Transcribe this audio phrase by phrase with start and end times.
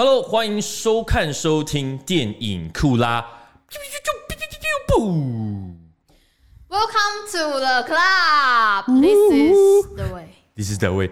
[0.00, 3.20] Hello，欢迎收看收听电影酷拉。
[6.68, 8.84] Welcome to the club.
[9.02, 10.28] This is the way.
[10.54, 11.10] This is the way.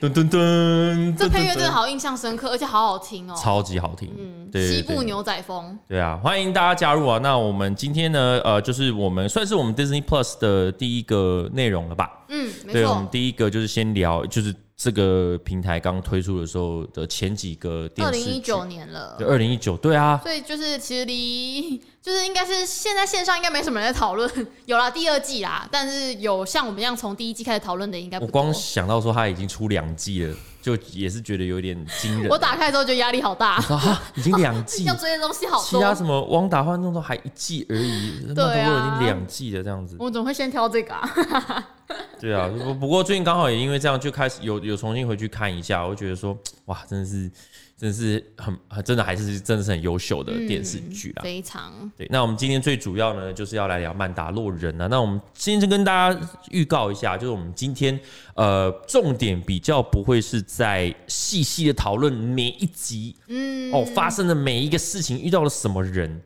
[0.00, 4.08] 噔噔噔，这配乐真的好印象深刻，而且好好听哦，超级好听。
[4.16, 5.78] 嗯，对，西部牛仔风。
[5.88, 7.18] 对啊，欢迎大家加入啊！
[7.22, 12.10] 那我们今天呢，呃，就是我们算是我们 Disney Plus 的第一个内容了吧？
[12.28, 12.72] 嗯，没错。
[12.72, 14.54] 对，我们第一个就是先聊，就是。
[14.80, 24.30] 这个平台刚推出的时候的前几个电视，二零一九年了，对，二零一九，对啊，所以就是其实离就是应该是现在线上应该没什么人在讨论，
[24.66, 28.20] 有了第二季啦，但是有像我们一样从第一季开始讨论的应该。
[28.20, 32.30] 我光想到说他已经出两季了，就也是觉得有点惊人。
[32.30, 39.96] 我打开之后就压力好大，啊，已经两季， 要追的东西好多，其他什么汪达幻动都还一季而已，对啊，都已经两季了这样子。
[39.98, 41.68] 我怎么会先挑这个啊？
[42.20, 47.30] 对啊，不不过最近刚好也因为这样，就开始有有重新回去看一下，我觉得说哇，真的是
[47.76, 52.08] 真的是很真的还是真的是很优秀的电视剧啦，嗯，非常对。
[52.10, 54.88] 那我们今天最主要呢，就是要来聊《曼达洛人》啊。
[54.88, 57.98] 那我们先跟大家预告一下，就是我们今天
[58.34, 66.20] 呃重点比较不会是在细细的讨论每一集，嗯哦发生的每一个事情遇到了什么人。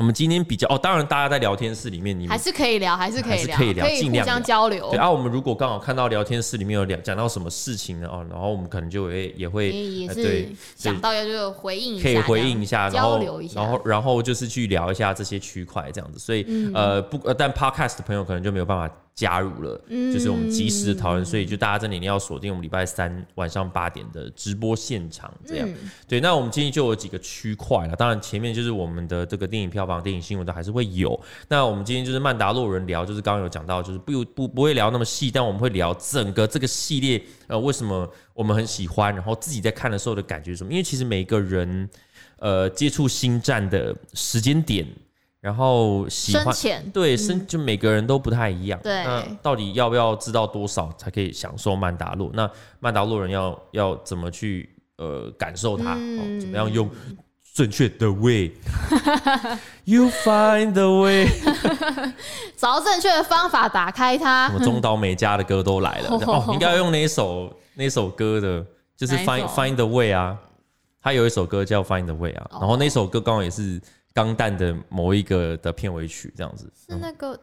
[0.00, 4.88] 我们今天比较哦，当然大家在聊天室里面，你们还是可以聊，还是可以聊，可以聊，尽量互相交流。
[4.88, 8.08] 对啊，我们如果刚好看到聊天室里面有聊讲到什么事情呢？
[8.08, 16.18] 哦，然后我们可能就会也会也是想到要就回应一下，可以回应一下，交流一下，然后然后就是去聊一下这些区块这样子。
[16.18, 18.94] 所以、嗯、呃不呃，但 Podcast 的朋友可能就没有办法。
[19.20, 25.68] 加入了，嗯就是我们及时的讨论，所以就大家真的一定要锁定我们礼拜三晚上八点的直播现场，这样。
[26.08, 31.20] 对，那我们今天就有几个区块了，当然前面就是我们的这个电影票房、电影新闻都还是会有。
[31.48, 40.72] 那我们今天就是曼达洛人聊，就是刚刚有讲到，就是不不不会聊那么细，但我们会聊整个这个系列，呃，为什么我们很喜欢，然后自己在看的时候的感觉是什么？
[40.72, 41.86] 因为其实每个人，
[42.38, 44.86] 呃，接触星战的时间点。
[45.40, 48.78] 然后喜欢浅对，深、嗯、就每个人都不太一样。
[48.82, 52.30] 对，那到底要不要知道多少才可以享受曼达洛？
[52.34, 54.68] 那曼达洛人要要怎么去
[54.98, 55.94] 呃感受它？
[56.38, 56.90] 怎么样用
[57.54, 61.26] 正确的 way？You find the way，
[62.54, 64.48] 找到正确的方法打开它。
[64.48, 68.62] 什么中岛美嘉的歌都来了 哦，应该要用那首那首歌的，
[68.94, 70.38] 就是 Find Find the way 啊。
[71.02, 73.80] 他有一首歌叫 Find the way 啊，然后那首歌刚好也是。
[74.12, 77.38] 钢弹的某一个的片尾曲这样子，是那个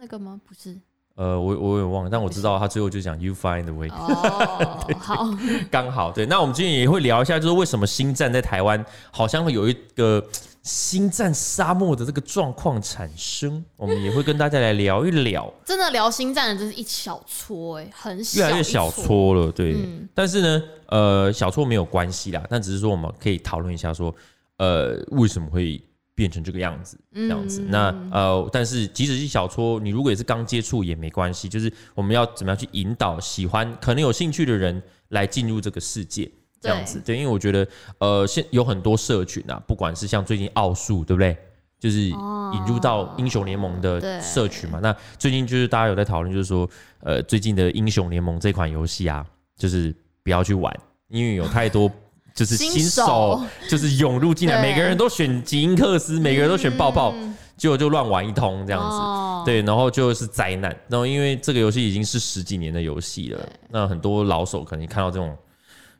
[0.00, 0.40] 那个吗？
[0.46, 0.76] 不是，
[1.14, 3.88] 呃，我我也忘了，但我知道他最后就讲 You find the way。
[3.94, 5.28] 哦，好，
[5.70, 6.26] 刚好对。
[6.26, 10.26] 那我们今天也会聊一下，就是为什么星战在台湾好像会有一个
[10.62, 15.52] 星战沙漠的这个状况产生，我们也会跟大家来聊一聊。
[15.64, 19.74] 真的聊星战的，真是一小撮哎，很小，越来越小撮了，对。
[19.74, 24.12] 嗯、但是呢，呃，小撮没有关系啦，但只是说我们可以讨论一下说。
[24.60, 25.82] 呃，为什么会
[26.14, 27.00] 变成这个样子？
[27.14, 36.98] 这样子，嗯、那呃，但是即使是小撮，你如果也是刚接触也没关系，就是我们要怎么样去引导喜欢、可能有兴趣的人来进入这个世界，这样子。
[36.98, 37.66] 对，对，因为我觉得，
[38.00, 41.34] 呃，现有很多社群啊，不管是像最近奥数，对不对？
[41.78, 44.76] 就是引入到英雄联盟的社群嘛。
[44.76, 50.70] 哦、那最近就是大家有在讨论，就是说，呃，最近的英雄联盟这款游戏啊，就是不要去玩，
[51.08, 51.90] 因为有太多。
[52.40, 57.12] 就是新手， 就是涌入进来，每个人都选吉恩克斯，每个人都选爆爆，
[57.54, 60.74] 结果就乱玩一通这样子，对，然后就是灾难。
[60.88, 65.36] 然后因为这个游戏已经是十几年的游戏了，那很多老手可能看到这种，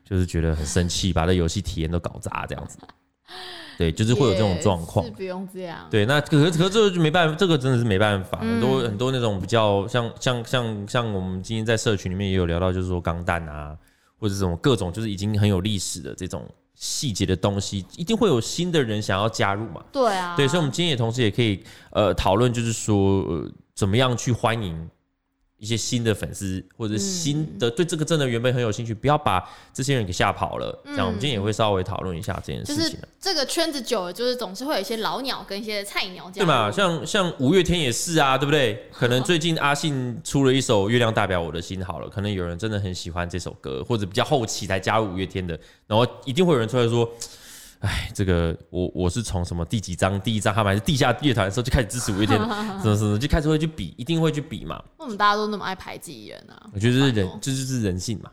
[0.03, 2.79] 就是觉得很生气，把这游戏体验都搞砸这样子。
[3.77, 5.05] 对，就是会有这种状况。
[5.05, 5.77] 是不用这样。
[5.91, 8.39] 对，那可是可是这个就没办法，这个真的是没办法。
[8.39, 13.77] 很多很多那种比较像像像像我们今天在社群里面也有聊到，就是说钢弹啊。
[14.21, 19.83] 或者这种各种就是已经很有历史的这种细节的东西，一定会有新的人想要加入嘛？
[19.91, 24.87] 对啊，对，所以我们今天也同时也可以呃讨论，就是说呃怎么样去欢迎。
[25.61, 30.75] 一些新的粉丝或者新的对这个真的原本很有兴趣，不要把这些人给吓跑了。
[30.83, 32.97] 这样，我们今天也会稍微讨论一下这件事情。
[33.19, 36.43] 这个圈子久了，就是总是会有一些老鸟跟一些菜鸟这样。
[36.43, 36.71] 对嘛？
[36.71, 38.89] 像像五月天也是啊，对不对？
[38.91, 47.07] 可能最近阿信出了一首《月亮代表我的心》好了，可能有人真的很喜欢这首歌，或者比较后期才加入五月天的，然后一定会有人出来说。
[47.81, 52.37] 哎，这个我我是从什么第几章第一章，他们还是地下乐团的时候就开始支持五月天，
[52.79, 54.81] 什么什么就开始会去比，一定会去比嘛。
[54.97, 56.55] 为什么大家都那么爱排挤人呢？
[56.73, 58.31] 我觉得这是人，这就是人性嘛，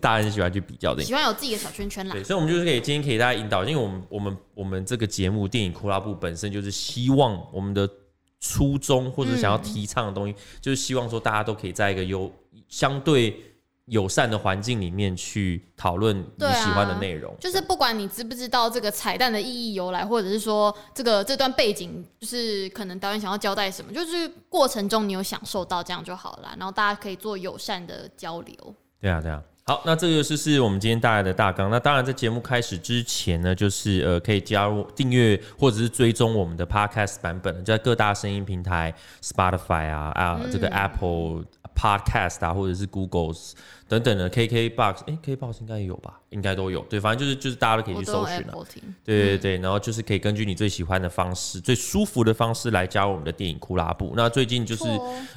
[0.00, 2.12] 大家很喜欢去比较的，喜欢有自己的小圈圈啦。
[2.12, 7.88] 对，所以，我们就是可以今天可以大家引导，因为我们我们我们这个节目电影库拉部本身就是希望我们的
[8.40, 12.28] 初衷或者想要提倡的东西，嗯、就是希望说大家都可以在一个有
[12.68, 13.40] 相对
[13.92, 17.30] 友善的环境里面去讨论你喜欢的内容。
[17.30, 26.54] 啊、就是不管你知不知道这个彩蛋的意义由来，或者是说这个这段背景，就是可能导演想要交代什么，就是过程中你有享受到这样就好了。
[26.58, 28.74] 然后大家可以做友善的交流。
[28.98, 29.42] 对啊，对啊。
[29.64, 31.70] 好，那这个就是是我们今天带来的大纲。
[31.70, 38.92] 那当然，在节目开始之前呢，就是呃，可以加入订阅或者是追踪我们的 Podcast 版本，就在各大声音平台
[39.22, 41.44] ，Spotify 啊啊，这个 Apple
[41.76, 43.34] Podcast 啊，或者是 Google。
[43.92, 46.18] 等等的 KK Box，哎，KK Box 应该也有吧？
[46.30, 46.80] 应该都有。
[46.88, 48.54] 对，反正就是就是大家都可以去搜寻了。
[49.04, 54.14] 对对对，然后就是可以根据你最喜欢的方式、最舒服的方式来加入我们的电影库拉布。
[54.16, 54.84] 那最近就是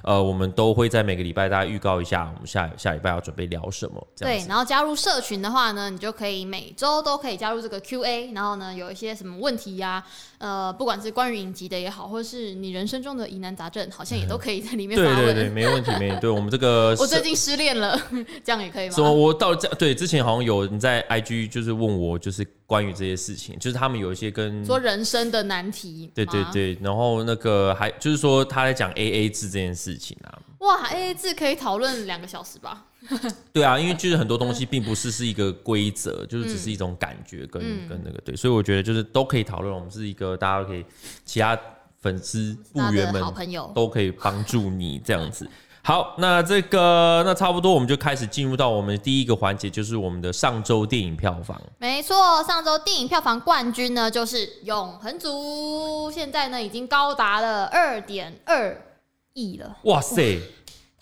[0.04, 4.08] 呃，我们都会在每个礼拜大家预告一下，我们下下礼拜要准备聊什么。
[4.16, 10.02] 对，然后加入社群的话呢，你就可以每周都可以加入这个 QA，然后呢，有一些什么问题呀，
[10.38, 14.96] 呃，不管是关于影集的也好，或者是你人生中的疑难杂症，好像也都 可以在里面。
[14.96, 16.22] 对对对，没问题，没问题。
[16.22, 18.00] 对我们这个， 我最近失恋了。
[18.46, 18.96] 这样也可以吗？
[18.96, 32.86] 说，我到这对之前好像有你在 IG 就是问我，就是关于这些事情，就是他们有一些跟说人生的难题，对对对，然后那个还就是说他在讲 AA 制这件事情啊，哇，AA 制可以讨论两个小时吧？
[33.52, 40.86] 对啊，因为就是很多东西并不是是一个规则，就是只是一种感觉跟、嗯、跟那个对，所以我觉得就是都可以讨论，我们是一个大家都可以，
[41.26, 41.60] 其他
[42.00, 45.48] 粉丝部员们好朋友都可以帮助你这样子。
[45.88, 51.62] 好，那这个那差不多，我们就开始进入到我们第一个环节，就是我们的上周电影票房。
[51.78, 58.76] 没错，上周电影票房冠军呢就是《永恒族》，现在呢已经高达了二点二
[59.34, 59.78] 亿了。
[59.84, 60.42] 哇塞！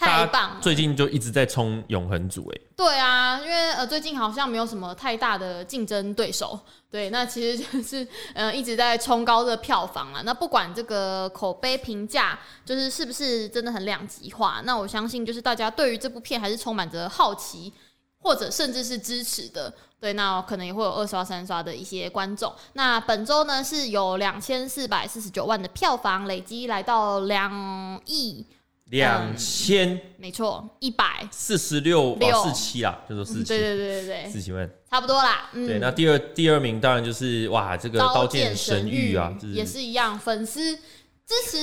[0.06, 0.58] 太棒了！
[0.62, 2.62] 最近就一直在冲《永恒组》哎。
[2.76, 6.60] 对啊，因为呃最近好像没有什么太大的竞争对手。
[6.90, 10.22] 对，那其实就是呃一直在冲高的票房啊。
[10.24, 17.74] 那不管这个口碑评价，就是是不是真的很两极化，那我相信就是大家对于这部片还是充满着好奇，
[18.20, 19.74] 或者甚至是支持的。
[20.00, 22.54] 对，那可能也会有二刷三刷的一些观众。
[22.74, 28.46] 那本周呢是有两千四百四十九万的票房，累积来到两亿。
[28.90, 35.50] 两千，没错，一百四十六四七啊，就说四七，对对对对对，四七万，差不多啦。
[35.54, 41.58] 对，那第二第二名当然就是哇，这个《刀剑神域》啊，也是一样，粉丝支持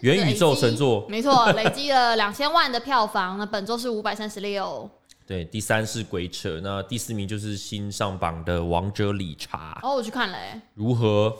[0.00, 3.38] 元宇宙神作，没错， 累积了两千万的票房。
[3.38, 4.90] 那本周是五百三十六。
[5.24, 9.78] 对，第三是鬼扯，那第四名就是新上榜的《王者理查》。
[9.86, 11.36] 哦，我去看了，哎，如何？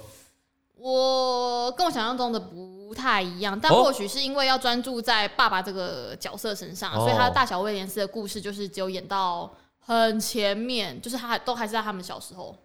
[0.76, 12.56] 我跟我想象中的不太一样，但或许是因为要专注在爸爸这个角色身上，哦、所以他的大小威廉斯的故事就是只有演到很前面，就是他都还是在他们小时候，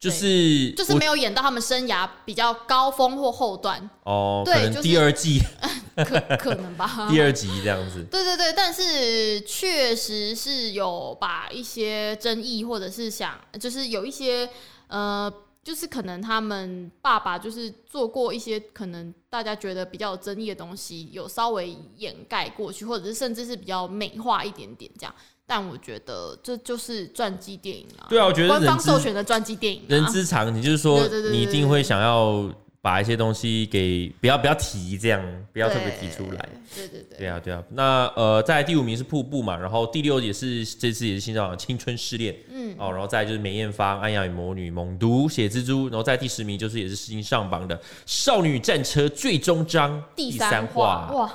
[0.00, 3.90] 就是就是没有演到他们生涯比较高峰或后段。
[4.04, 5.40] 哦，对，就是第二季、
[5.96, 14.48] 可可能吧， 第二集这样子， 对对对，但是确实是有把一些争议或者是想，就是有一些
[14.88, 15.32] 呃。
[15.62, 25.14] 就是可能他们爸爸就是做过一些可能大家觉得比较有争议的东西，有稍微掩盖过去，或者是甚至是比较美化一点点这样。
[25.46, 28.06] 但我觉得这就是传记电影啊。
[28.08, 31.00] 对啊，我觉得官方授权的传记电影啊，人之常情，就是说
[31.30, 32.48] 你一定会想要。
[32.82, 35.22] 把一些东西给不要不要提，这样
[35.52, 36.48] 不要特别提出来。
[36.74, 37.18] 对对对。
[37.18, 37.62] 对啊对啊。
[37.70, 51.08] 那呃，在第五名是瀑布嘛，然后第六也是这次也是新上的青春试恋，嗯哦，然后再就是梅艳芳、安雅与魔女、猛毒、血蜘蛛，然后在第十名就是也是新上榜的少女战车最终章第三话。
[51.12, 51.32] 哇，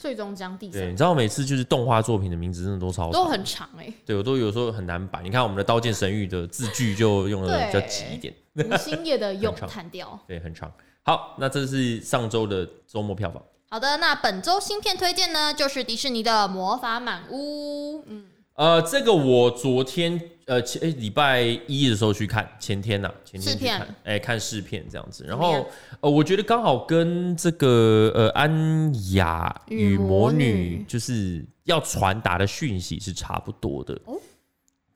[0.00, 0.80] 最终章第三。
[0.80, 3.94] 对，你知道每次就是动画作品的名字真的都超，都很长哎、欸。
[4.04, 5.22] 对，我都有时候很难摆。
[5.22, 8.34] 你看我们的《刀剑神域》的字句就用的比较急一点。
[8.68, 10.72] 吴星夜的 咏叹调，对，很长。
[11.02, 13.42] 好，那这是上周的周末票房。
[13.70, 18.00] 好的，那本周新片推荐呢，就是迪士尼的《魔法满屋》。
[18.06, 25.24] 嗯，呃，这个我昨天呃前诶礼拜一的时候去看，前天呐、啊，前天去看，哎片，看试片这样子。
[25.24, 25.66] 然后
[26.00, 33.94] 呃，我觉得刚好跟这个呃安雅与魔女就是要传达的讯息是差不多的。
[34.04, 34.14] 哦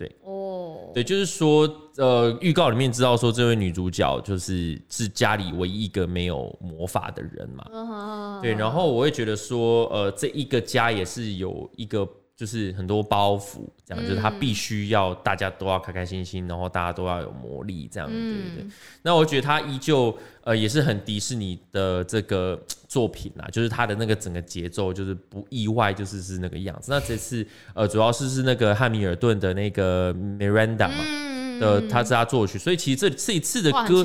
[0.06, 7.66] 对哦，对，就是说，呃，预告里面知道说，这位女主角就是是家里唯一一个没有魔法的人嘛。
[7.72, 12.08] 嗯、对，然后我会觉得说，呃，这一个家也是有一个。
[12.36, 18.66] 就是很多包袱，这样、嗯、就是他必须要大家都要开开心心，然后大家都要有魔力，这样、嗯、对不对？
[19.02, 26.90] 那我觉得他依旧呃也是很迪士尼的这个作品啊，就是他的那个整个节奏就是不意外，就是是那个样子。
[26.90, 31.23] 那这次呃主要是是那个汉密尔顿的那个 Miranda 嘛。
[31.58, 34.04] 嗯的，他是他作曲，所以其实这这一次的歌，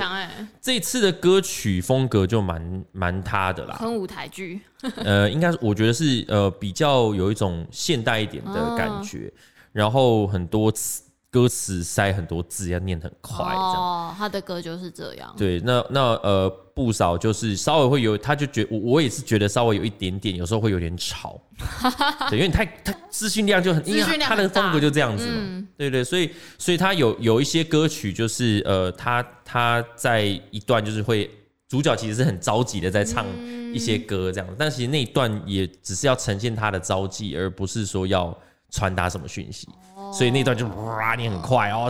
[0.61, 4.59] 这一次的歌曲风格就蛮蛮他的啦，很舞台剧。
[5.03, 9.31] 呃，应该我觉得是呃比较有一种现代一点的感觉，
[9.71, 11.03] 然后很多词。
[11.31, 13.45] 歌词塞很多字，要念很快。
[13.53, 15.33] 哦，他的歌就是这样。
[15.37, 21.39] 对，那那呃，不少就是稍微会有，他就觉我我也是觉得稍微有一点点，有时候会有点吵。
[22.31, 25.33] 对，因为你太他资讯量就很，因为他的风格就这样子嘛。
[25.35, 31.29] 嗯、对对，所以所以他有有一些歌曲就是呃，他他在一段就是会
[31.67, 33.23] 主角其实是很着急的在唱
[33.71, 38.35] 一些歌这样，嗯、但其实那一段也只是要呈现他的着急，而不是说要
[38.71, 39.67] 传达什么讯息。
[40.11, 41.89] 所以那段就哇，你很快哦，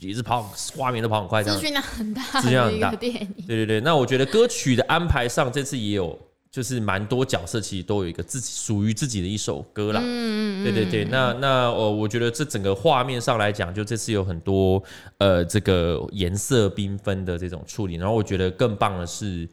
[0.00, 0.42] 一直跑，
[0.76, 1.58] 画面都跑很快，这样。
[1.58, 2.90] 资讯量很大，资讯量很大。
[2.96, 3.12] 对
[3.46, 6.18] 对对，那我觉得歌曲的安排上，这次也有，
[6.50, 10.00] 就是蛮多角色其实都有一个自己属于自己的一首歌啦。
[10.02, 14.82] 嗯嗯对对对，那那呃，我觉得这整个画面上来讲，就这次有很多
[15.18, 19.46] 呃这个颜色缤纷的这种处理，然后我觉得更棒的是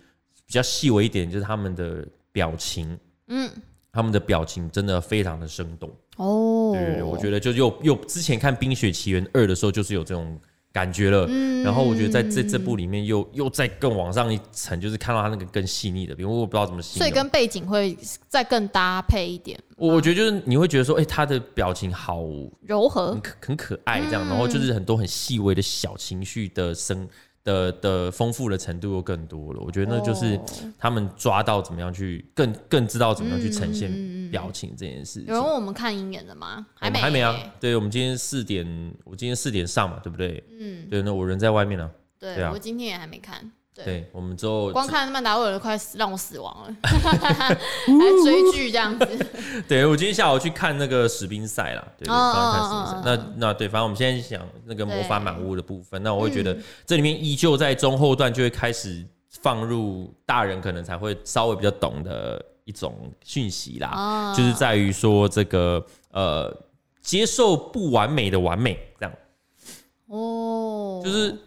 [0.45, 2.97] 比较细微一点，就是他们的表情，
[3.27, 3.49] 嗯，
[3.91, 5.89] 他们的表情真的非常的生动。
[6.17, 10.37] 哦，对对对，我觉得就又又之前看《冰雪奇缘二》的时候，就是有这种
[10.73, 11.25] 感觉了。
[11.29, 16.99] 嗯，然后我觉得在这这部里面又又再更往上一层，就是看到他那个更细腻的，比如我不知道怎么形容。
[16.99, 17.97] 所以跟背景会
[18.27, 19.57] 再更搭配一点。
[19.75, 22.23] 我我觉得就是你会觉得说，哎、欸，他的表情好
[22.61, 27.07] 柔和，很可很可爱这样，然后就是很多很细微的小情绪的声。
[27.47, 30.37] 的的丰富的程度又更多了，我觉得那就是
[30.77, 33.89] 他们抓到怎么样去更更知道怎么样去呈现
[34.29, 35.27] 表情这件事情。
[35.27, 36.65] 有人问我们看鹰眼的吗？
[36.75, 37.33] 还没，还没啊。
[37.57, 40.43] 对，我们今天四点，我今天四点上嘛，对不对？
[40.59, 41.89] 嗯，对，那我人在外面呢。
[42.19, 43.49] 对啊，我今天也还没看。
[43.83, 47.55] 对，我们之后光看曼达洛人快让我死亡了， 还
[48.23, 49.25] 追剧这样子。
[49.67, 53.17] 对，我今天下午去看那个史宾赛啦，对，刚刚看史宾赛。
[53.17, 66.55] 那那对，反正我们现在讲那个魔法满屋的部分，那我会觉得这里面依旧在中后段就会开始放入大人可能才会稍微比较懂的一种讯息啦，就是在于说这个呃
[67.01, 69.13] 接受不完美的完美这样。
[70.07, 71.37] 哦，就是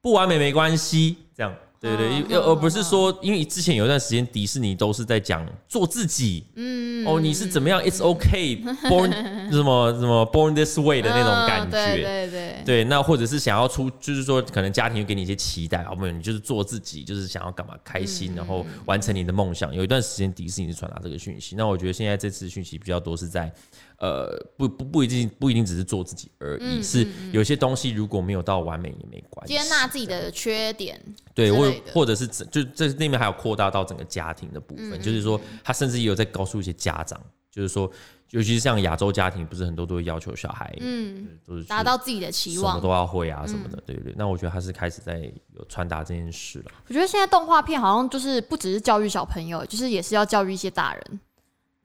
[0.00, 1.16] 不完美没关系。
[1.38, 9.12] 这样，对对对，而不是说，因为之前有一段时间迪士尼都是在讲做自己，嗯，哦，你是怎么样，It's okay，born
[9.52, 19.72] 什么什么 born this way 的那种感觉，对对对，对，那或者是想要出，就是说可能家庭会给你一些期待，哦，没有，你就是做自己，就是想要干嘛开心，然后完成你的梦想。
[19.72, 23.52] 有一段时间迪士尼是传达这个讯息，那我觉得现在这次讯息比较多是在。
[23.98, 31.00] 呃，不不不一定不一定只是做自己而已，嗯、是有些东西如果没有到完美也没关系，接纳自己的缺点，
[31.34, 37.90] 对，或或者是就这那边还有扩大到整个家庭的部分，嗯、就是说他甚至也有在告诉一些家长，就是说，
[38.30, 44.14] 尤其是像亚洲家庭，不是很多都会要求小孩，嗯，都是达到自己的期望，什么都要会啊什么的，嗯、对对对。
[44.16, 45.18] 那我觉得他是开始在
[45.56, 46.66] 有传达这件事了。
[46.86, 51.20] 我觉得现在动画片好像就是不只是教育小朋友，就是也是要教育一些大人。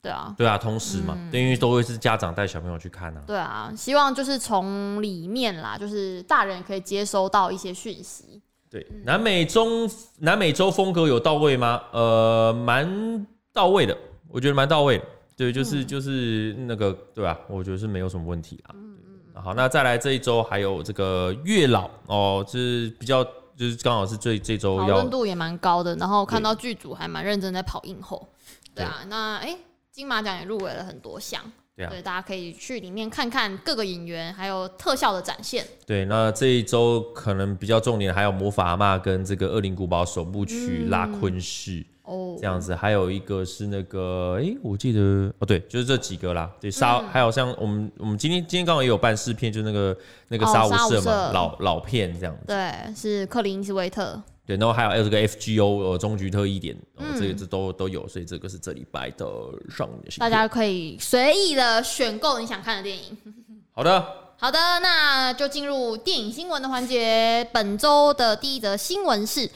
[0.04, 3.22] 对啊，对啊，同时嘛，嗯、因为都会是家长带小朋友去看啊。
[3.26, 8.42] 对啊，希望就是从里面啦，就是大人可以接收到一些讯息。
[8.70, 11.80] 对，南美中南美洲风格有到位吗？
[11.90, 13.96] 呃，蛮到位的，
[14.28, 15.04] 我觉得蛮到位的。
[15.38, 18.74] 对，就是、嗯、就是那个，对啊，我觉得是没有什么问题啊。
[18.74, 18.98] 嗯
[19.34, 19.42] 嗯。
[19.42, 23.24] 好，那再来这一周还有这个月老哦，就是比较
[23.56, 28.28] 就是刚好是最这周要讨论度也蛮高的，然后看到剧组还蛮认真在跑映后。
[28.74, 29.56] 对，对啊，那哎。
[29.94, 31.40] 金马奖也入围了很多项，
[31.76, 35.64] 对啊，所以大家可以去里面看看各个演员还有特效的展现。
[35.86, 41.70] 对，那这一周可能比较重点还有《魔法阿妈》跟这个《恶灵古堡》首部曲《拉昆市》
[42.02, 46.50] 哦，这样子，还有一个是那个，哎，我记得哦，对，就是这几个啦。
[46.60, 49.96] 对，沙还有像我们我们今天今天刚好也有办试片，就那个
[50.26, 52.42] 那个沙无赦嘛，老老片这样子。
[52.48, 54.20] 对，是克林斯威特。
[54.46, 59.26] 对，然后还有还有这个 FGO 呃终局特一点，嗯、这个这都都有，所以这个是这礼拜的
[59.70, 60.10] 上映的。
[60.18, 63.16] 大家可以随意的选购你想看的电影。
[63.72, 67.48] 好的，好的，那就进入电影新闻的环节。
[67.52, 69.50] 本周的第一则新闻是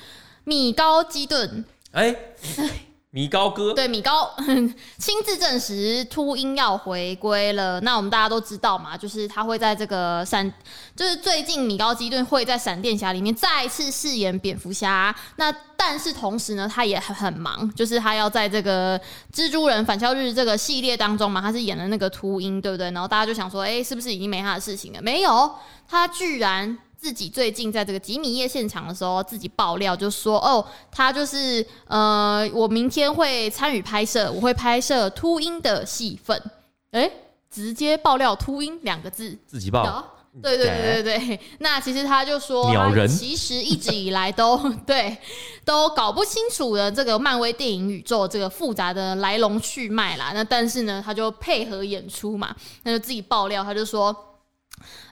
[0.45, 1.64] 米高基顿。
[1.92, 2.16] 哎。
[3.19, 4.33] 米高哥对米高
[4.97, 7.81] 亲自证实秃鹰要回归了。
[7.81, 10.49] 那我们大家都知道嘛，就是他会在这个闪，
[10.95, 15.13] 就是最近米高基顿会在闪电侠里面再次饰演蝙蝠侠。
[15.35, 18.97] 那但是同时呢，他也很很忙，就是他要在这个
[19.35, 22.89] 蜘蛛人返校日这个系列当中嘛，他是演了那个秃鹰，对不对？
[22.93, 25.03] 然后大家就想说，哎、是不是已经没他的事情了？
[25.03, 25.53] 没有，
[25.89, 26.79] 他居然。
[26.99, 36.43] 自己最近在这个吉米夜现场的时候，自己爆料就说：“哦，他就是呃，我明天会参与拍摄，我会拍摄秃鹰的戏份。”
[36.90, 37.09] 哎，
[37.49, 40.05] 直接爆料“秃鹰”两个字，自己爆，
[40.43, 42.69] 对对对对对，那其实他就说，
[43.07, 45.17] 其实一直以来都 对
[45.64, 50.33] 都搞不清楚的这个漫威电影宇宙这个复杂的来龙去脉啦。
[50.35, 54.14] 那但是呢，他就配合演出嘛，那就自己爆料，他就说，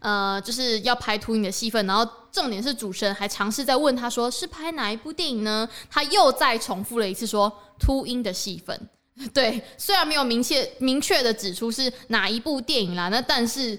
[0.01, 5.69] 呃，就是要拍秃鹰的戏份，然后重点是主持人还尝试在问他说是拍哪一部电影呢？
[5.91, 8.89] 他又再重复了一次说秃鹰的戏份。
[9.33, 13.79] 对，虽然没有明确明确的指出是哪一部电影啦，那但是。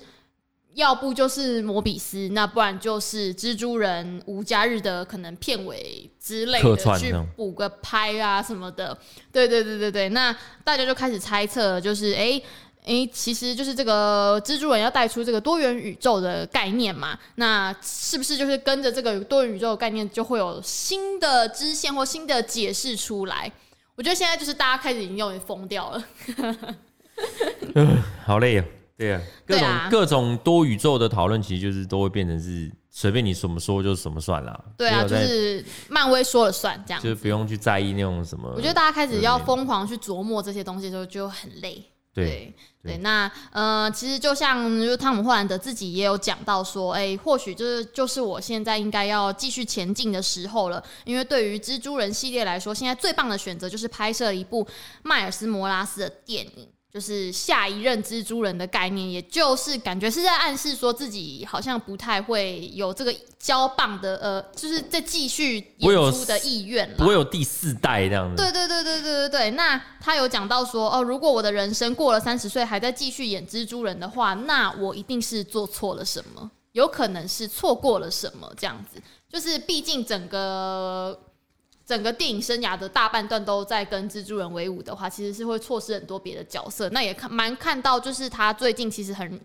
[0.73, 8.95] 要不就是摩比斯，那不然就是蜘蛛人无家日的可能片尾之类的，去补个拍啊什么的。
[9.31, 10.31] 对对对对对，那
[10.63, 12.41] 大家就开始猜测，就是哎哎、
[12.87, 17.17] 欸欸，其实就是这个蜘蛛人要带出这个多元宇宙的概念嘛？
[17.35, 23.51] 那是不是就是跟着这个多元宇宙的概念，就会有新的支线或新的解释出来？
[23.95, 26.03] 我觉得现在就是大家开始已经有点疯掉了。
[27.75, 28.65] 嗯，好累啊。
[28.97, 34.59] 对啊，各种、啊、各种多宇宙的讨论，其实就是都会变成是随便你怎么说就是怎么算啦。
[34.75, 38.51] 对啊，就是漫威说了算，这样就是不用去在意那种什么。
[38.55, 41.83] 我觉得大家开始要疯狂去琢磨这些东西的时候，就很累。
[42.23, 54.67] 对对，对，那呃，其实就像就是汤姆·霍兰德自己也有讲到说，哎、欸，或许就是就是我现在应该要继续前进的时候了，因为对于蜘蛛人系列来说，现在最棒的选择就是拍摄一部
[55.03, 56.67] 迈尔斯·摩拉斯的电影。
[56.91, 66.95] 就是下一任蜘蛛人的概念，也就是感觉是在暗示说自己好像不太会有这个交棒的，呃，就是在继续演出的意愿了。
[66.97, 68.41] 不会有第四代这样子。
[68.41, 69.51] 对对对对对对对。
[69.51, 78.99] 那他有讲到说，哦，如果我的人生过了三十岁还在继续演蜘蛛人的话，那我一定是做错了什么，有可能是错过了什么这样子。
[79.29, 81.19] 就是毕竟整个。
[81.87, 86.89] 整个电影生涯的大半段都在跟蜘蛛人为伍的话，其实是会错失很多别的角色。
[86.89, 89.39] 那也看蛮看到，就是他最近其实很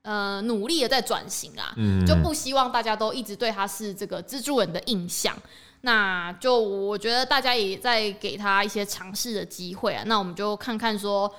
[0.00, 5.36] 呃努力的在转型啊，嗯，就不希望大家都一直对他是这个蜘蛛人的印象。
[5.82, 10.02] 那就我觉得大家也在给他一些尝试的机会啊。
[10.06, 11.30] 那我们就看看说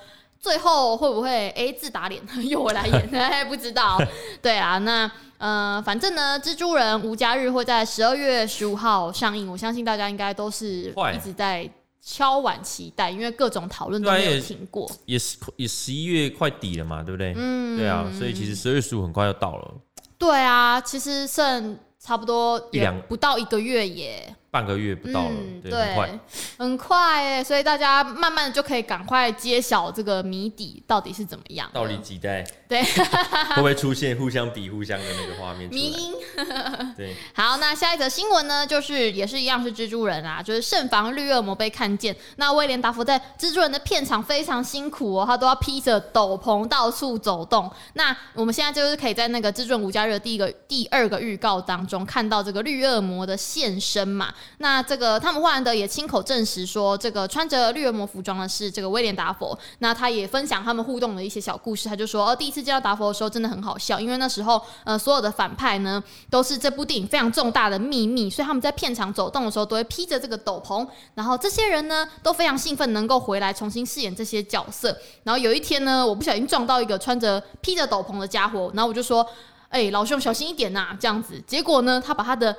[0.44, 3.98] 最后会不会 A 自打脸 又我来演， 哎不知道。
[4.42, 5.10] 对啊，那。
[5.36, 11.68] 呃，反正呢，蜘蛛人无家日会在十二月十五号上映，我相信大家应该都是一直在
[12.00, 14.90] 敲碗期待，因为各种讨论都没有停过。
[15.04, 17.34] 也是也十一月快底了嘛，对不对？
[17.36, 19.74] 嗯，对啊，所以其实十二月十五很快要到了。
[20.16, 24.34] 对啊，其实剩差不多两不到一个月耶。
[24.54, 26.20] 半个月不到了，嗯、对，很快，
[26.58, 32.46] 很快哎，所以大家慢慢的就可以赶快揭晓这个谜底到底是怎么样，到底几代？
[32.68, 32.80] 对，
[33.50, 35.68] 会不会出现互相比、互相的那个画面？
[35.70, 36.14] 迷因，
[36.96, 37.16] 对。
[37.34, 42.14] 好，那下一则新闻呢，就是也是一样是蜘蛛人啊，就是慎防绿恶魔被看见。
[42.36, 47.68] 那威廉达福在蜘蛛人的片场非常辛苦哦，他都要披着斗篷到处走动。
[47.94, 54.32] 那我们现在就是可以在那个蜘蛛人无家日的第一个、第二个预告当中看到这个绿恶魔的现身嘛。
[54.58, 59.58] 那这个汤姆·霍兰德也亲口证实说，这个穿着绿恶魔服装的是这个威廉·达佛。
[59.78, 70.86] 那他也分享他们互动的一些小故事，他就说，哦，第一次见到达佛的时候真的很好笑，因为那时候呃所有的反派呢都是这部电影非常重大的秘密，所以他们在片场走动的时候都会披着这个斗篷。
[71.14, 74.96] 然后这些人呢都非常兴奋能够回来重新饰演这些角色。
[75.22, 79.26] 然后有一天呢，我不小心撞到一个穿着披着斗篷的家伙，然后我就说，
[79.68, 81.42] 哎、老兄小心一点呐、这样子。
[81.46, 82.54] 结果呢，他把他的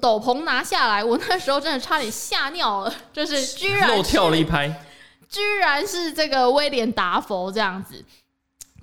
[0.00, 4.84] 斗篷拿下来，我那时候真的差点吓尿了， 就是居然漏跳了一拍，
[5.28, 8.04] 居然是这个威廉达佛这样子，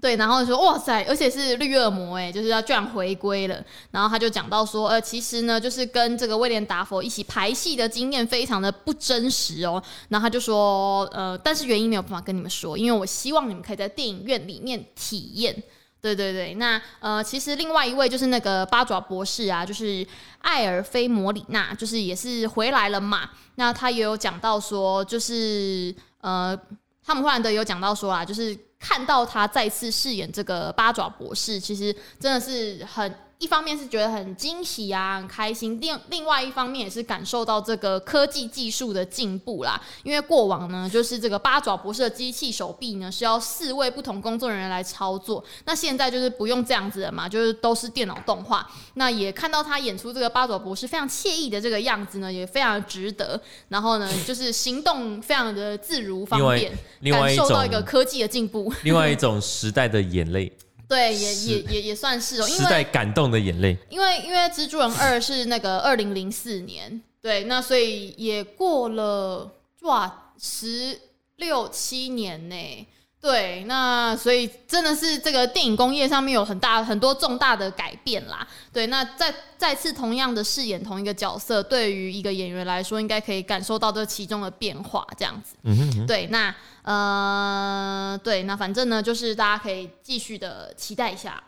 [0.02, 15.64] 对，然后说哇塞，而且是绿恶魔哎，就是要居然回归了，然后他就讲到说，呃，其实呢，就是跟这个威廉达佛一起排戏的经验非常的不真实哦，然后他就说，呃，但是原因没有办法跟你们说，因为我希望你们可以在电影院里面体验。
[16.04, 20.06] 对对对，那呃，其实另外一位就是那个八爪博士啊，就是
[20.40, 23.30] 艾尔菲·摩里纳，就是也是回来了嘛。
[23.56, 26.60] 那他也有讲到说，就是呃，
[27.06, 33.16] 他们·霍兰德有讲到说啊，就是看到他再次饰演这个八爪博士，其实真的是很。
[33.44, 39.80] 一方面是觉得很惊喜啊，很开心；另另外一方面也是感受到这个科技技术的进步啦。
[40.04, 45.44] 因为过往呢，就是这个八爪博士的机器手臂呢，是要四位不同工作人员来操作。
[45.66, 48.66] 那现在就是不用这样子了嘛，就是都是电脑动画。
[48.94, 53.40] 那也看到他演出这个八爪博士非常惬意的这个样子呢，也非常值得。
[53.68, 56.72] 然后呢，就是行动非常的自如方便，
[57.12, 58.72] 感受到一个科技的进步。
[58.84, 60.50] 另外一种时代的眼泪。
[60.94, 63.76] 对，也也也也算是哦，因为时代感动的眼泪。
[63.90, 69.52] 因为因为蜘蛛人二是那个二零零四年，对，那所以也过了
[69.82, 71.00] 哇十
[71.38, 72.88] 六七年呢。
[73.20, 78.46] 对，那所以真的是这个电影工业上面有很大很多重大的改变啦。
[78.74, 85.56] 对，那再再次同样的饰演同一个角色，对于一个演员来说，应该可以感受到这其中的变化，这样子。
[85.64, 86.06] 嗯哼哼。
[86.06, 86.54] 对，那
[86.84, 91.42] 呃，对，那反正呢，就是大家可以继续的期待一下。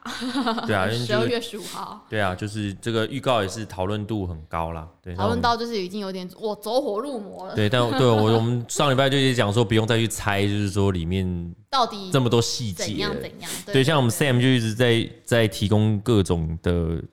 [0.65, 2.05] 对啊， 十二月十五号。
[2.09, 4.87] 对啊，就是这个预告也是讨论度很高啦。
[5.03, 7.55] 对，讨论到就是已经有点我走火入魔了。
[7.55, 11.25] 对，但对我我们上礼拜就一直讲说，不用再去猜，就是说里面。
[11.75, 13.51] 到底这么多细节，怎样怎样？
[13.65, 17.03] 对，像我们 Sam 就一直在在提供各种的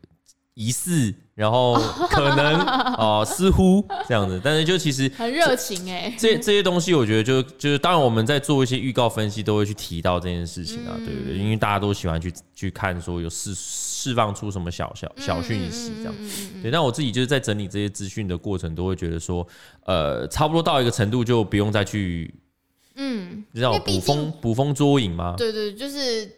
[0.55, 1.75] 疑似，然后
[2.11, 2.61] 可能
[2.97, 6.15] 哦，似乎这样子，但是就其实很热情哎。
[6.19, 11.39] 这这些东西，我觉得就就是，当然我们在做一些预告分析，都会去提到这件事情啊，对不对？
[11.39, 16.15] 因为大家都喜欢去去看，说有释释放出什么小小小讯息这样。
[16.63, 19.47] 对，那我自己就是在整理这些资讯的过程，都会觉得说，
[19.87, 22.35] 呃，差不多到一个程度，就不用再去。
[22.95, 25.35] 嗯，你知道捕风捕风捉影吗？
[25.39, 26.31] 对对，就是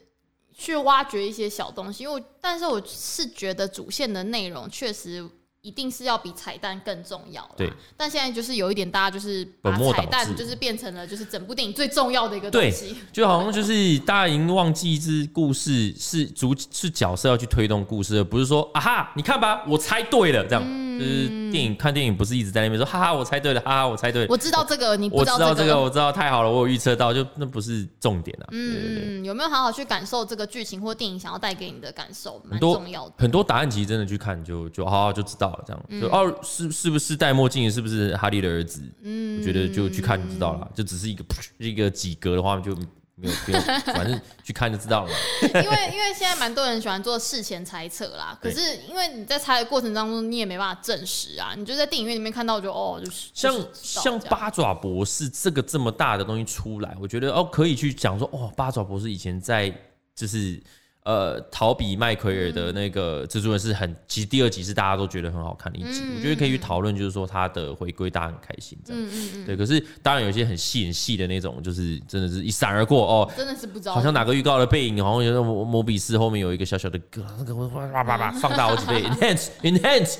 [0.54, 2.04] 去挖掘一些小东西。
[2.04, 5.28] 因为，但是我是觉得主线的内容确实。
[5.64, 7.42] 一定是要比彩蛋更重要。
[7.56, 12.94] 对，但现在就是有一点，大家就是把彩蛋就是变成了就是整部电影最重要的一个东西。
[13.10, 20.62] 就好像就是大家已经忘记这故事是主是角色要去推动故事，而不是说啊哈，你看吧，我猜对了，这样。
[20.62, 24.28] 嗯、就是电影看电影不是一直在那边说哈哈，我猜对了，哈哈，我猜对了。
[24.28, 28.46] 我知道这个，你我知道这个，我知道太好了，我有预测到，就那不是重点啊。
[28.52, 32.38] 嗯有没有好好去感受这个剧情或电影想要带给你的感受？
[32.44, 33.14] 蛮重要的。
[33.16, 36.38] 很多答案其实真的去看就就好好就知道了，这样就哦。
[36.42, 37.70] 是是不是戴墨镜？
[37.70, 38.80] 是不是哈利的儿子？
[39.02, 41.24] 嗯，我觉得就去看就知道了，就只是一个
[41.58, 42.74] 一个几格的话就
[43.14, 43.60] 没有不用，
[43.94, 45.10] 反正去看就知道了。
[45.42, 59.72] 因为因为现在蛮多人喜欢做事前猜测啦，可是因为你在猜的过程当中，你也没办法证实啊，你就在电影院里面看到就哦，就是像像八爪博士这个这么大的东西出来，我觉得哦可以去讲说哦，八爪博士以前在
[60.14, 60.62] 就是。
[61.04, 69.02] 呃，逃比麦奎尔的那个蜘蛛人是很，其实第二集是大家都觉得很好看的一集，嗯、我觉得可以去讨论，就是说他的回归，大家很开心这样。
[69.02, 69.44] 嗯嗯嗯。
[69.44, 80.16] 对，可是当然有些很细很细的那种，就是真的是一闪而过哦，真的是不知道，好像哪个预告的背影，好像有摩摩比斯后面有一个小小的歌，那个哇哇哇哇放大好几倍，enhance enhance，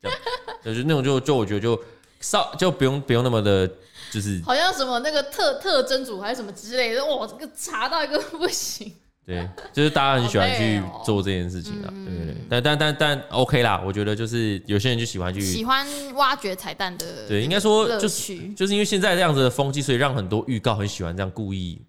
[0.00, 0.18] 这样，
[0.64, 1.78] 就是那种就就我觉得就
[2.20, 3.68] 少就不用不用那么的，
[4.10, 8.90] 就是好像什么那个特特征组还是什么之类的，哇，这个查到一个不行。
[9.26, 21.80] 对，就是大家很喜欢去做这件事情啊，哦、对对对，但但但但 OK 啦，我觉得就是有些人就喜欢去喜欢挖掘彩蛋的，对，应该说就是就是因为现在这样子的风气，所以让很多预告很喜欢这样故意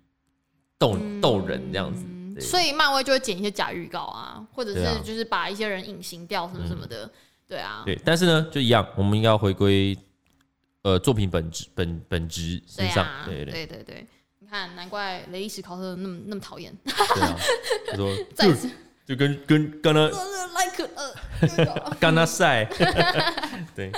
[0.78, 2.06] 逗逗、嗯、人这样子，
[2.42, 7.10] 所以漫威就会剪一些假预告啊，或者是就是把一些人隐形掉什么什么的，
[7.48, 9.98] 对啊，对，但是呢，就一样，我们应该要回归
[10.84, 13.52] 呃作品本质本本质身上，对对。
[13.52, 14.06] 对对对。
[14.52, 16.76] 看，难怪雷伊史考特那么那么讨厌。
[16.84, 17.38] 对啊，
[17.90, 18.70] 他说 再次
[19.06, 22.66] 就跟跟刚刚 like 呃， 刚刚赛，
[23.74, 23.90] 对。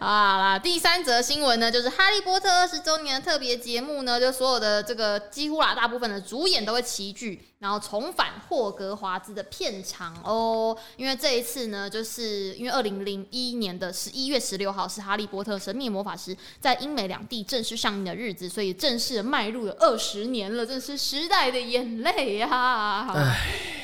[0.00, 10.74] 好啦，第三则新闻呢，就是《哈利波特》二十周年的特别节目呢，就所有的这个几乎啦，大部分的主演都会齐聚，然后重返霍格华兹的片场哦。
[10.96, 23.12] 因为这一次呢，就是因为二零零一年的十一月十六号是《哈利波特：神秘魔法师》在英美两地正式上映的日子，所以正式迈入了二十年了，真是时代的眼泪呀、啊！
[23.14, 23.36] 唉，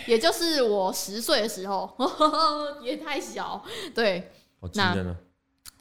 [0.06, 3.62] 也就是我十岁的时候，呵 呵也太小，
[3.94, 4.32] 对，
[4.72, 5.14] 那。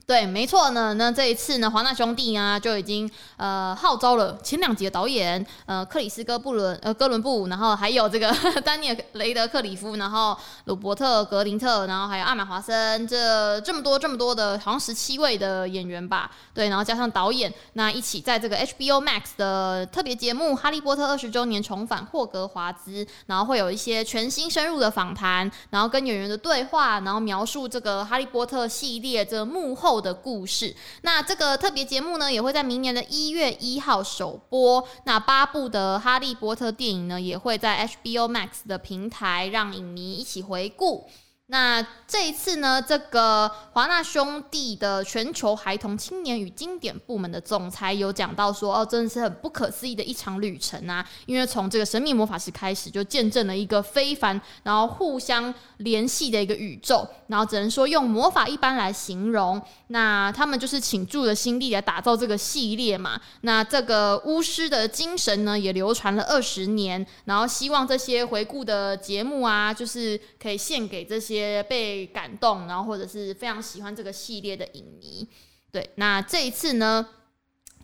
[0.07, 0.93] 对，没错呢。
[0.93, 8.31] 那这一次呢，华纳兄弟呢就已经呃号召了前两集的导演呃克里斯哥布伦呃哥伦布，然后还有这个
[8.63, 16.29] 丹尼尔雷德克里夫，然后鲁伯特格林特，然后还有艾玛华森，这这么多这么多的，好像十七位的演员吧。
[16.53, 29.94] 对，然后加上导演，那一起在这个 HBO Max 的特别节目《哈利波特二十周年重返霍格华兹》，然后会有一些全新深入的访谈，然后跟演员的对话，然后描述这个哈利波特系列这幕后。
[29.99, 34.87] 的故事，那这个特别节目呢，也会在明年的一月一号首播。
[35.05, 41.09] 那八部的哈利波特电影呢，也会在 HBO Max 的平台让影迷一起回顾。
[41.47, 51.07] 那这一次呢，这个华纳兄弟的全球孩童、青年与经典部门的总裁有讲到说，哦，真的是很不可思议的一场旅程啊！
[51.27, 59.61] 因为从这个神秘魔法师开始，就见证了一个非凡，然后互相联系的一个宇宙，然后只能说用魔法一般来形容。
[59.89, 63.21] 那他们就是倾注了心力来打造这个系列嘛。
[63.41, 67.05] 那这个巫师的精神呢，也流传了二十年。
[67.25, 71.34] 然后希望这些回顾的节目啊，就是可以献给这些。
[71.35, 75.27] 些被感动，然后或者是非常喜欢这个系列的影迷，
[75.71, 77.07] 对，那这一次呢，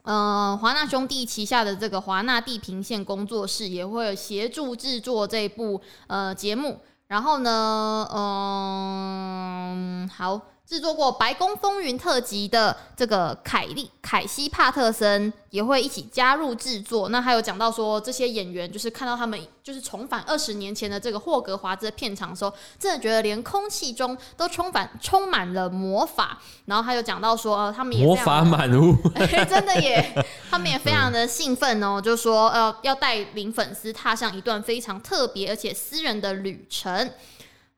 [0.04, 6.80] 呃，华纳兄弟旗下的这个华纳地平线工作室也会协助制作这部呃节目。
[7.08, 10.42] 然后呢，嗯，好。
[10.72, 17.10] 制作过《白宫风云》特辑的这个凯利凯西帕特森也会一起加入制作。
[17.10, 26.40] 那还有讲到说，这些演员就是看到他们就是重返二十年前的这个霍格华兹的片场的时候，真的觉得连空气中都充满充满了魔法。
[26.64, 28.96] 然后还有讲到说，呃，他们也魔法满屋，
[29.50, 37.12] 真的耶，他们也非常的兴奋哦，就说呃要带领粉丝踏上一段非常特别而且私人的旅程。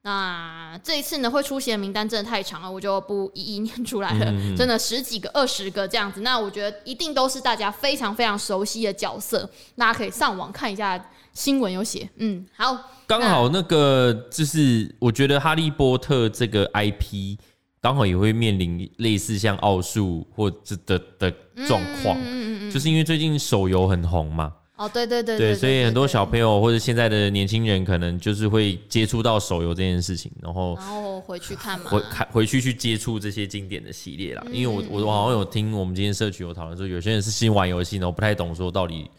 [0.06, 4.26] 那这一次呢，会出席的名单真的太长了，我就不一一念出来了。
[4.26, 6.20] 嗯嗯，真的十几个、二十个这样子。
[6.20, 12.10] 那我觉得一定都是大家非常非常熟悉的角色，大家可以上网看一下新闻有写。
[12.18, 17.38] 嗯，好，刚好那个就是我觉得《哈利波特》这个 IP
[17.80, 21.32] 刚好也会面临类似像奥数或者的的
[21.66, 24.52] 状况，嗯嗯嗯嗯，就是因为最近手游很红嘛。
[24.84, 34.44] 哦，对对对所以很多小朋友或者现在的年轻人，可能就是会接触到手游这件事情，然后然后回去看嘛，回看回去去接触这些经典的系列啦。
[34.48, 39.10] 嗯、因为我我好像有听我们今天社区有讨论说，有些人是新玩游戏，然后不太懂说到底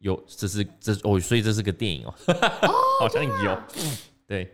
[0.00, 3.66] 有这是这哦，所以这是个电影哦，哦 好像有，啊、
[4.26, 4.50] 对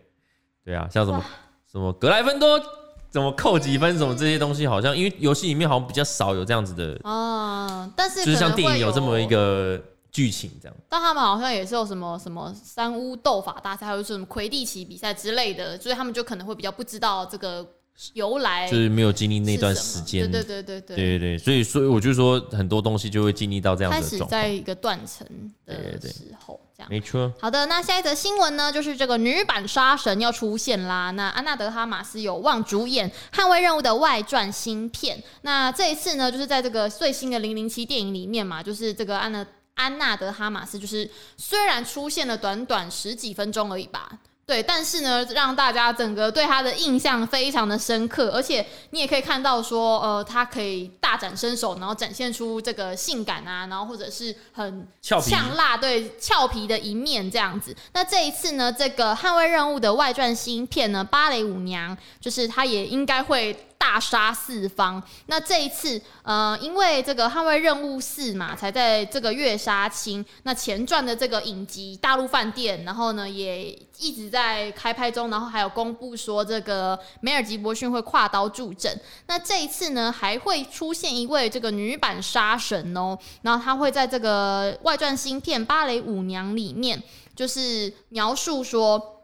[0.63, 1.25] 对啊，像什么
[1.71, 2.61] 什么格莱芬多
[3.09, 9.81] 怎么扣几分什么这些东西，好像因为游戏里面好像比较少有这样子的哦，但是就是像电影有这么一个。
[10.15, 17.67] 剧情这样，但他们好像也是有什么什么三巫斗法大赛，还有什么魁地奇比赛之类的，所以他们就可能会比较不知道这个
[18.13, 25.27] 由来，就是没有经历那段时间，对对对对对对对，所以所以我就说很多东西就会经历到这样子的开始在一个断层
[25.65, 27.29] 的时候，这样没错。
[27.37, 31.11] 好的，那下一则新闻呢，就是这个女版杀神要出现啦。
[31.11, 35.21] 那安娜德哈马斯有望主演《捍卫任务》的外传新片。
[35.41, 39.45] 那这一次呢，就是在这个最新的零零七电影里面嘛，就是这个安娜。
[39.75, 44.09] 安娜德哈马斯就是虽然出现了短短十几分钟而已吧，
[44.45, 57.75] 对，但是呢，让大家整个对他的印象非常的深刻，而且你也可以看到说，呃，他可以大展身手，然后展现出这个性感啊，然后或者是很呛辣，对，俏皮的一面这样子。
[57.93, 63.67] 那这一次呢，这个捍卫任务的外传新片呢，芭蕾舞娘，就是他也应该会。
[63.85, 65.01] 大杀四方。
[65.27, 70.25] 那这一次，呃，因为这个《捍卫任务四》嘛，才在这个月杀青。
[70.41, 73.67] 那前传的这个影集《大陆饭店》，然后呢，也
[73.99, 75.29] 一直在开拍中。
[75.29, 78.99] 然后还有公布说，这个梅尔吉伯逊会跨刀助阵。
[79.27, 83.15] 那这一次呢，还会出现一位这个女版杀神哦。
[83.43, 87.03] 然后她会在这个外传新片《芭蕾舞娘》里面，
[87.35, 89.21] 就是描述说，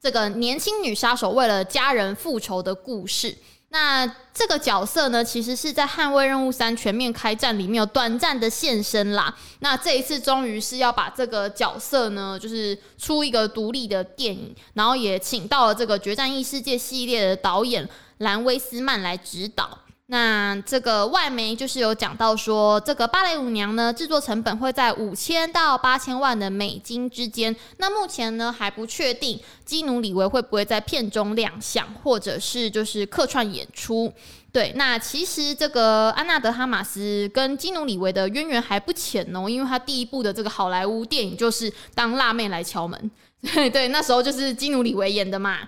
[0.00, 3.36] 这个年轻女杀手为了家人复仇的故事。
[3.72, 9.34] 那这个角色呢，其实是在《捍卫任务三：全面开战》里面有短暂的现身啦。
[9.60, 19.78] 那这一次终于是要把这个角色呢，就是出一个独立的电影，然后也请到了这个《决战异世界》系列的导演兰威斯曼来指导。
[20.12, 27.56] 那这个外媒就是有讲到说，这个芭蕾舞娘呢，制作成本会在五千到八千万的美金之间。
[27.78, 34.12] 那目前呢还不确定基努李维会不会在片中亮相，或者是就是客串演出。
[34.52, 43.10] 对，那其实这个安娜德哈马斯跟基努李维的渊源还不浅哦，因为他第一部的这个好莱坞电影就是当辣妹来敲门，
[43.54, 45.60] 对 对，那时候就是基努李维演的嘛。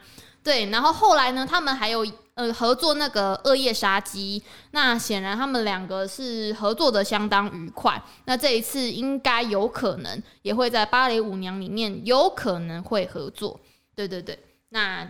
[0.43, 2.07] 对，然后后来呢，他们还有。
[2.35, 4.43] 呃，合作那个《恶夜杀机》，
[4.73, 8.03] 那显然他们两个是合作的相当愉快。
[8.25, 13.61] 那这一次应该有可能也会在《芭蕾舞娘》里面有可能会合作。
[13.95, 14.37] 对对对，
[14.71, 15.05] 那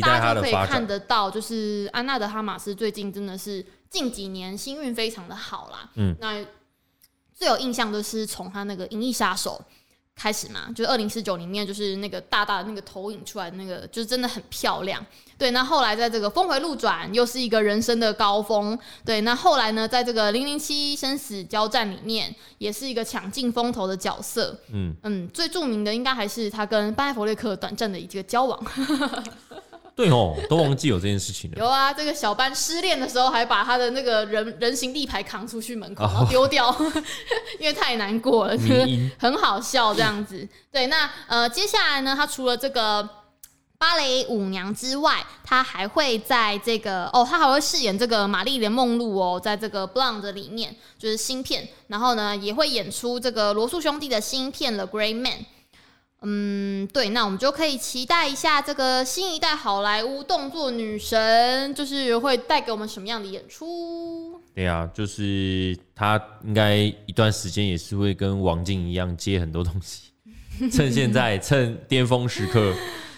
[0.00, 5.90] 大家就可以看得到，就是安娜德哈马斯最近真的是近几年星运非常的好啦。
[5.96, 6.42] 嗯，那
[7.34, 9.62] 最有印象的是从他那个《银翼杀手》。
[10.20, 15.02] 开始嘛，就是二零四九里面就是那个大大的那个投影出来的那个，就是真的很漂亮。
[15.38, 18.78] 对，那后来在这个峰回路转，又是一个人生的高峰。
[19.02, 24.54] 对，那后来呢，在这个零零七生死交战里面，也是一个抢尽风头的角色。
[24.70, 28.62] 嗯嗯，最著名的应该还是他跟班艾弗列克短暂的一个交往。
[29.96, 31.58] 对哦，都忘记有这件事情了。
[31.58, 36.92] 有啊，这个小班失恋的时候，还把他的那个人人形立牌扛出去门口，然后丢掉，哦、
[37.60, 40.48] 因为太难过了，音很好笑这样子。
[40.72, 43.06] 对，那呃，接下来呢，他除了这个
[43.76, 55.38] 芭蕾舞娘之外，他还会在这个哦，他还会饰演这个玛丽莲梦露哦，在这个《Blonde》里面就是新片，然后呢，也会演出这个罗素兄弟的新片《The Great Man》。
[56.22, 64.38] 嗯，对，那我们就可以期待一下这个新一代好莱坞动作女神，就是会带给我们什么样的演出？
[64.54, 70.10] 对啊，就是她应该一段时间也是会跟王静一样接很多东西，
[70.70, 72.74] 趁现在 趁巅峰时刻，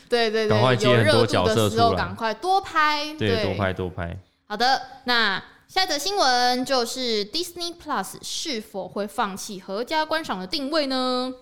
[0.09, 4.17] 对对对，赶快接很多角色出来，赶快多拍，对，对多拍多拍。
[4.47, 11.33] 好的，那下一则新闻就是 Disney Plus 是否会放弃合家观赏的定位呢？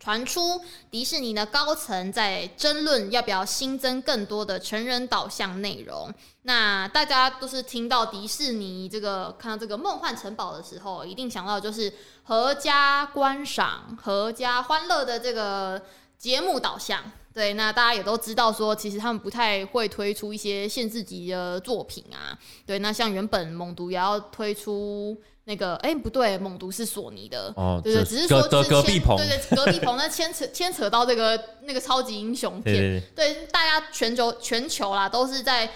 [0.00, 0.58] 传出
[0.90, 6.10] 迪士尼的高层在争论要不要新增更多的成人导向内容。
[6.42, 15.80] 那大家都是听到迪士尼这个看到这个梦幻城堡的时候，一定想到就是合家观赏、合家欢乐的这个
[16.16, 17.04] 节目导向。
[17.34, 22.36] 对，那大家也都知道说，其实他们不太会推出一些限制级的作品啊。
[22.64, 25.16] 对，那像原本猛毒也要推出。
[25.50, 35.68] 那个哎、欸，不对，猛毒是索尼的，哦，对对，只是说隔隔壁棚，对对，隔壁棚那牵扯牵扯到这个那个超级英雄片，对，大家全球全球啦都是在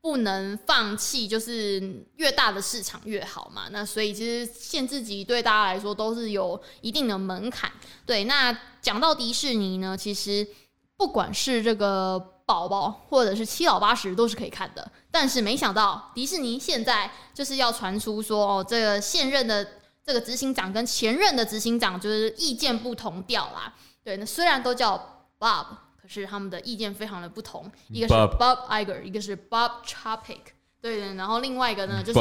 [0.00, 3.68] 不能放弃，就是越大的市场越好嘛。
[3.70, 7.70] 那所以其实限制级对大家来说都是有一定的门槛。
[8.04, 10.44] 对，那讲到迪士尼呢，其实
[10.96, 12.34] 不管是这个。
[12.52, 19.66] 宝宝或者是七老八十都是可以看的，但是没想到迪士尼现在就是要传出说，哦，这个现任的
[20.04, 23.72] 这个执行长跟前任的执行长就是意见不同调啦。
[24.02, 24.98] 对，那虽然都叫
[25.38, 25.66] Bob，
[26.02, 30.40] 可是他们的意见非常的不同，一个是 Bob Iger，一个是 Bob Chapek。
[30.80, 32.18] 对，然后另外一个呢就是。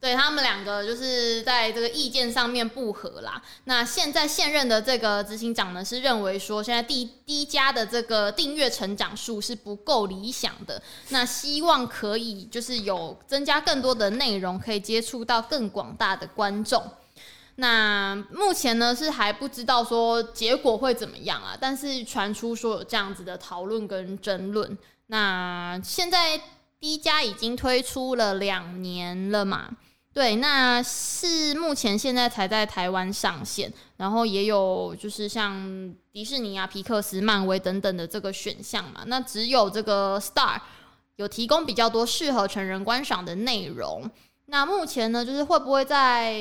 [0.00, 3.42] 对，他们两个就是在这个意见上面不合啦。
[3.64, 10.80] 那现在现任的这个执行长呢，是认为说现在第第一家的这个订阅成长数是不够理想的。
[11.08, 16.80] 那希望可以就是有增加更多的内容，可以接触到更广大的观众。
[17.56, 24.78] 那目前呢是还不知道说结果会怎么样啊，但是传出说有这样子的讨论跟争论。
[25.08, 26.38] 那现在
[26.78, 29.68] 第一家已经推出了两年了嘛。
[30.18, 39.04] 对，那是目前现在才在台湾上线，然后也有就是像迪士尼啊、皮克斯、漫威等等的这个选项嘛。
[39.06, 40.60] 那只有这个 Star
[41.14, 44.10] 有提供比较多适合成人观赏的内容。
[44.46, 46.34] 那目前呢，就是会不会在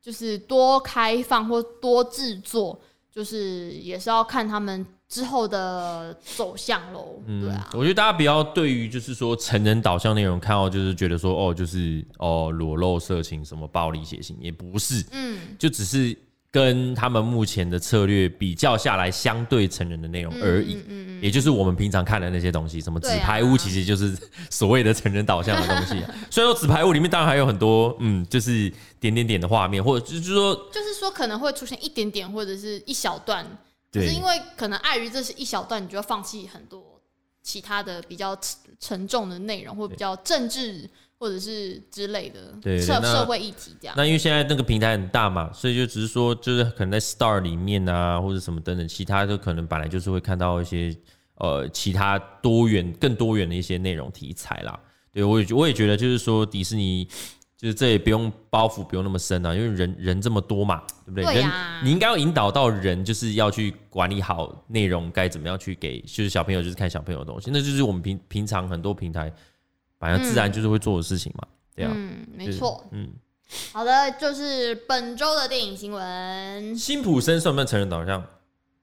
[0.00, 4.86] 就是多开放或多制作，就是也是要看他们。
[5.08, 16.16] 之后的走向喽，嗯，对啊，我觉得大家不要对于就是说成人导向内容看到就是觉得说哦，就是哦裸露色情什么暴力血腥，也不是，嗯，就只是
[16.50, 24.16] 跟他们目前的策略比较下来，相对成人的内容而已，嗯嗯，嗯，也就是我们平常看的那些东西，什么纸牌屋其实就是
[24.50, 33.46] 所谓的成人导向的东西，啊， 虽然说纸牌屋里面当然还有很多嗯，就是点点点的画面，或者就是说，就是说可能会出现一点点或者是一小段。
[33.92, 37.00] 是因为可能碍于这是一小段，你就要放弃很多
[37.42, 38.38] 其他的比较
[38.78, 43.94] 沉重的内容，或比较政治或者是之类的社社会议题这样。
[43.96, 50.94] 那因为现在那个平台很大嘛，所以就只是说，就是可能在 Star 里面啊，或者什么等等，其他就可能本来就是会看到一些
[51.36, 54.78] 呃其他多元、更多元的一些内容题材啦。
[55.12, 57.08] 对，我也我也觉得就是说迪士尼。
[57.56, 61.24] 就是这也不用包袱，不用那么深啊，因为人人这么多嘛，对不对？
[61.24, 69.32] 对啊、人你应该要引导到人，就是要去管理好内容，该怎么样去给，就是小朋友就是看小朋友的东西，那就是我们平平常很多平台，
[69.98, 73.08] 反正自然就是会做的事情嘛，对啊，嗯，没错，嗯，
[73.72, 78.22] 好的，就是本周的电影新闻，辛普森算不算成人导向？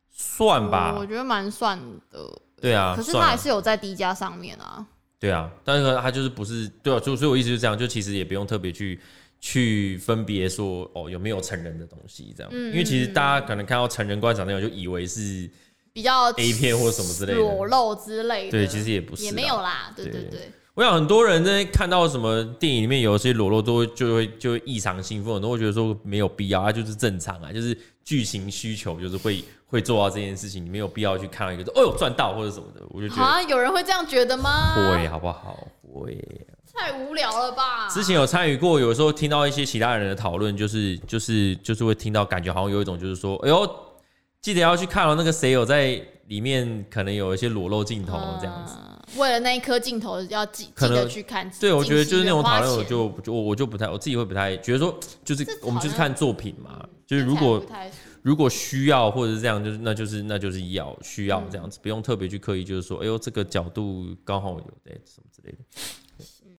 [0.09, 4.83] 算吧，我觉得蛮算的，对啊，可是他还是有在 D 加上面啊。
[5.23, 8.99] 对啊，但是他就是不是对啊，就所以我意思就是这样，就其实也不用特别去
[9.39, 15.49] 去分别说哦有没有成人的东西这样，嗯、因为其实大家可能看到成人观赏内容就以为是
[15.93, 20.51] 比较 A 片或什么之类的裸露之类的，对，其实也不是，也没有啦，对对对，对。
[20.75, 34.73] 我想很多人在看到什么电影里面有些裸露都会就会就会异常兴奋，很多会觉得说没有必要，它就是正常啊，就是剧情需求就是会会做到这件事情，你没有必要去看到一个说哦哟赚到或者什么的，我就觉得啊，有人会这样觉得吗？
[34.75, 35.67] 会好不好？
[35.93, 36.17] 会，
[36.73, 37.87] 太无聊了吧？
[37.87, 43.69] 之前有参与过，有时候听到一些其他人的讨论，就是就是就是会听到，感觉好像有一种就是说，哎呦，
[44.41, 48.73] 记得要去看了那个谁有在里面，可能有一些裸露镜头这样子。
[48.79, 57.63] 嗯为了那一颗镜头要记记得去看，对，我觉得就是那种讨论，我就就我就不太，我自己会不太觉得说，就是我们就是看作品嘛，就是如果
[58.21, 65.57] 如果需要或者是这样，就是那就是那就是要需要这样子，不用特别去刻意，就是说，哎呦这个角度刚好有对什么之类的。